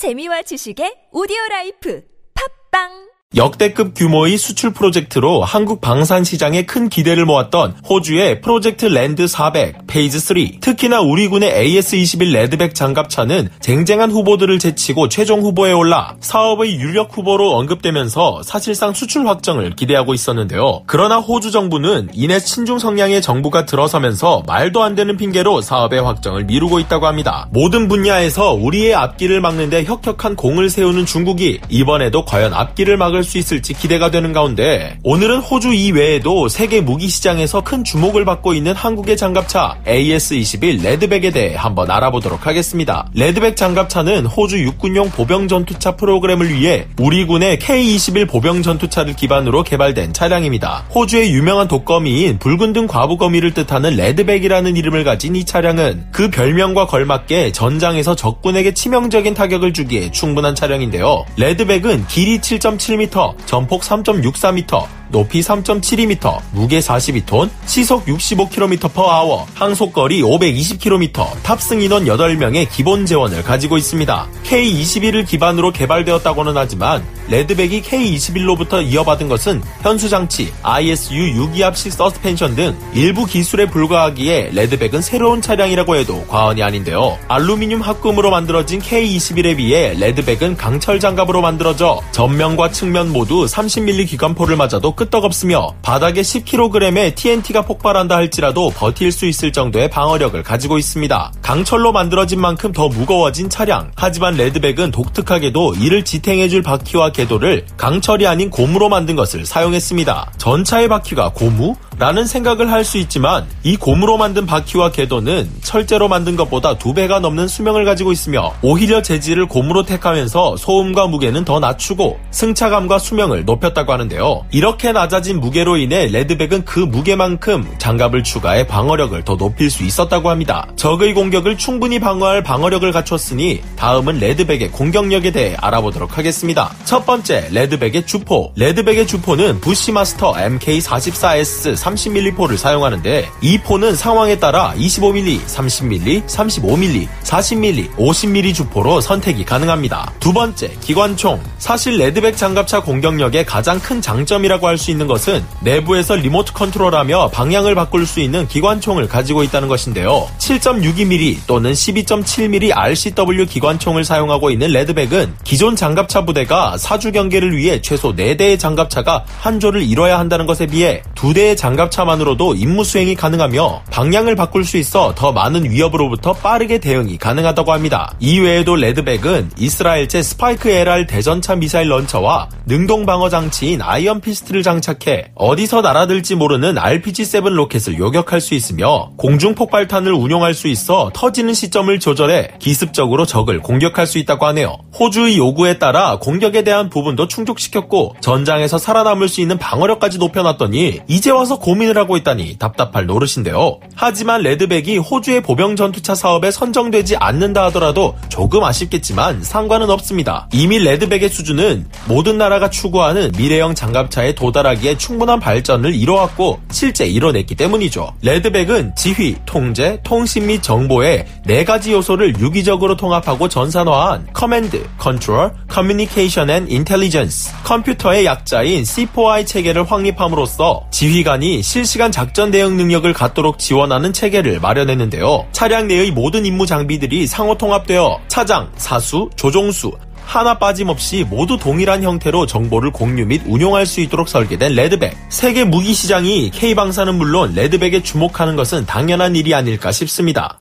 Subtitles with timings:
[0.00, 2.00] 재미와 지식의 오디오 life.
[2.32, 9.86] 팟빵 역대급 규모의 수출 프로젝트로 한국 방산 시장에 큰 기대를 모았던 호주의 프로젝트 Land 400
[9.86, 10.58] Phase 3.
[10.60, 17.52] 특히나 우리 군의 AS-21 레드백 장갑차는 쟁쟁한 후보들을 제치고 최종 후보에 올라 사업의 유력 후보로
[17.52, 20.82] 언급되면서 사실상 수출 확정을 기대하고 있었는데요.
[20.86, 26.80] 그러나 호주 정부는 이내 친중 성향의 정부가 들어서면서 말도 안 되는 핑계로 사업의 확정을 미루고
[26.80, 27.46] 있다고 합니다.
[27.52, 33.38] 모든 분야에서 우리의 앞길을 막는데 혁혁한 공을 세우는 중국이 이번에도 과연 앞길을 막을 막을 수
[33.38, 39.16] 있을지 기대가 되는 가운데 오늘은 호주 이외에도 세계 무기 시장에서 큰 주목을 받고 있는 한국의
[39.16, 43.08] 장갑차 AS-21 레드백에 대해 한번 알아보도록 하겠습니다.
[43.14, 50.12] 레드백 장갑차는 호주 육군용 보병 전투차 프로그램을 위해 우리 군의 K-21 보병 전투차를 기반으로 개발된
[50.12, 50.86] 차량입니다.
[50.94, 57.52] 호주의 유명한 독거미인 붉은 등 과부거미를 뜻하는 레드백이라는 이름을 가진 이 차량은 그 별명과 걸맞게
[57.52, 61.24] 전장에서 적군에게 치명적인 타격을 주기에 충분한 차량인데요.
[61.36, 63.09] 레드백은 길이 7.7m
[63.46, 73.42] 전폭 3.64m, 높이 3.72m, 무게 42톤, 시속 65km/h, 항속거리 520km, 탑승 인원 8명의 기본 제원을
[73.42, 74.28] 가지고 있습니다.
[74.44, 83.66] K21을 기반으로 개발되었다고는 하지만 레드백이 K21로부터 이어받은 것은 현수장치, ISU 유기압식 서스펜션 등 일부 기술에
[83.66, 87.18] 불과하기에 레드백은 새로운 차량이라고 해도 과언이 아닌데요.
[87.28, 94.92] 알루미늄 합금으로 만들어진 K21에 비해 레드백은 강철 장갑으로 만들어져 전면과 측면 모두 30mm 기관포를 맞아도
[95.00, 101.32] 끄떡없으며 바닥에 10kg의 TNT가 폭발한다 할지라도 버틸 수 있을 정도의 방어력을 가지고 있습니다.
[101.40, 103.90] 강철로 만들어진 만큼 더 무거워진 차량.
[103.96, 110.32] 하지만 레드백은 독특하게도 이를 지탱해줄 바퀴와 궤도를 강철이 아닌 고무로 만든 것을 사용했습니다.
[110.36, 111.76] 전차의 바퀴가 고무?
[111.98, 117.20] 라는 생각을 할 수 있지만 이 고무로 만든 바퀴와 궤도는 철제로 만든 것보다 두 배가
[117.20, 123.92] 넘는 수명을 가지고 있으며 오히려 재질을 고무로 택하면서 소음과 무게는 더 낮추고 승차감과 수명을 높였다고
[123.92, 124.46] 하는데요.
[124.50, 130.66] 이렇게 낮아진 무게로 인해 레드백은 그 무게만큼 장갑을 추가해 방어력을 더 높일 수 있었다고 합니다.
[130.76, 136.74] 적의 공격을 충분히 방어할 방어력을 갖췄으니 다음은 레드백의 공격력에 대해 알아보도록 하겠습니다.
[136.84, 138.52] 첫 번째, 레드백의 주포.
[138.56, 147.96] 레드백의 주포는 부시마스터 MK44S 30mm 포를 사용하는데 이 포는 상황에 따라 25mm, 30mm, 35mm, 40mm,
[147.96, 150.12] 50mm 주포로 선택이 가능합니다.
[150.20, 151.40] 두 번째, 기관총.
[151.58, 158.06] 사실 레드백 장갑차 공격력의 가장 큰 장점이라고 할수 있는 것은 내부에서 리모트 컨트롤하며 방향을 바꿀
[158.06, 160.26] 수 있는 기관총을 가지고 있다는 것인데요.
[160.38, 168.14] 7.62mm 또는 12.7mm RCW 기관총을 사용하고 있는 레드백은 기존 장갑차 부대가 사주 경계를 위해 최소
[168.16, 174.36] 4대의 장갑차가 한 조를 이뤄야 한다는 것에 비해 2대의 장갑 장갑차만으로도 임무 수행이 가능하며 방향을
[174.36, 178.14] 바꿀 수 있어 더 많은 위협으로부터 빠르게 대응이 가능하다고 합니다.
[178.20, 185.82] 이외에도 레드백은 이스라엘제 스파이크 LR 대전차 미사일 launcher와 능동 방어 장치인 아이언 피스트를 장착해 어디서
[185.82, 192.52] 날아들지 모르는 RPG-7 로켓을 요격할 수 있으며 공중 폭발탄을 운용할 수 있어 터지는 시점을 조절해
[192.58, 194.78] 기습적으로 적을 공격할 수 있다고 하네요.
[194.98, 201.58] 호주의 요구에 따라 공격에 대한 부분도 충족시켰고 전장에서 살아남을 수 있는 방어력까지 높여놨더니 이제 와서
[201.58, 203.80] 고민을 하고 있다니 답답할 노릇인데요.
[203.96, 210.48] 하지만 레드백이 호주의 보병 전투차 사업에 선정되지 않는다 하더라도 조금 아쉽겠지만 상관은 없습니다.
[210.52, 218.14] 이미 레드백의 수준은 모든 나라가 추구하는 미래형 장갑차에 도달하기에 충분한 발전을 이뤄왔고 실제 이뤄냈기 때문이죠.
[218.22, 226.50] 레드백은 지휘, 통제, 통신 및 정보의 네 가지 요소를 유기적으로 통합하고 전산화한 command, control, communication
[226.50, 234.60] and intelligence, computer의 약자인 C4I 체계를 확립함으로써 지휘관이 실시간 작전 대응 능력을 갖도록 지원하는 체계를
[234.60, 235.46] 마련했는데요.
[235.50, 239.92] 차량 내의 모든 임무 장비들이 상호 통합되어 차장, 사수, 조종수,
[240.26, 245.16] 하나 빠짐없이 모두 동일한 형태로 정보를 공유 및 운용할 수 있도록 설계된 레드백.
[245.30, 250.60] 세계 무기 시장이 K방사는 물론 레드백에 주목하는 것은 당연한 일이 아닐까 싶습니다.